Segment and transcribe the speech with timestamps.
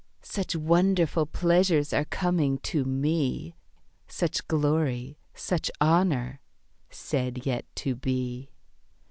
[0.23, 3.53] "Such wonderful pleasures are coming to me,
[4.07, 6.41] Such glory, such honour,"
[6.89, 8.49] said Yet to be.